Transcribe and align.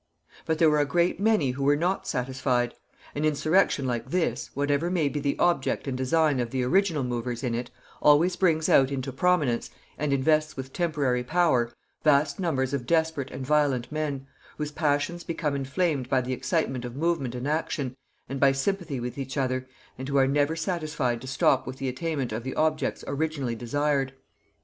But 0.47 0.57
there 0.57 0.67
were 0.71 0.79
a 0.79 0.85
great 0.85 1.19
many 1.19 1.51
who 1.51 1.63
were 1.63 1.75
not 1.75 2.07
satisfied. 2.07 2.73
An 3.13 3.23
insurrection 3.23 3.85
like 3.85 4.09
this, 4.09 4.49
whatever 4.55 4.89
may 4.89 5.07
be 5.09 5.19
the 5.19 5.37
object 5.37 5.87
and 5.87 5.95
design 5.95 6.39
of 6.39 6.49
the 6.49 6.63
original 6.63 7.03
movers 7.03 7.43
in 7.43 7.53
it, 7.53 7.69
always 8.01 8.35
brings 8.35 8.67
out 8.67 8.89
into 8.89 9.11
prominence, 9.13 9.69
and 9.99 10.11
invests 10.11 10.57
with 10.57 10.73
temporary 10.73 11.23
power, 11.23 11.71
vast 12.03 12.39
numbers 12.39 12.73
of 12.73 12.87
desperate 12.87 13.29
and 13.29 13.45
violent 13.45 13.91
men, 13.91 14.25
whose 14.57 14.71
passions 14.71 15.23
become 15.23 15.55
inflamed 15.55 16.09
by 16.09 16.19
the 16.19 16.33
excitement 16.33 16.83
of 16.83 16.95
movement 16.95 17.35
and 17.35 17.47
action, 17.47 17.95
and 18.27 18.39
by 18.39 18.51
sympathy 18.51 18.99
with 18.99 19.19
each 19.19 19.37
other, 19.37 19.67
and 19.99 20.09
who 20.09 20.17
are 20.17 20.25
never 20.27 20.55
satisfied 20.55 21.21
to 21.21 21.27
stop 21.27 21.67
with 21.67 21.77
the 21.77 21.87
attainment 21.87 22.31
of 22.33 22.41
the 22.43 22.55
objects 22.55 23.03
originally 23.07 23.53
desired. 23.53 24.13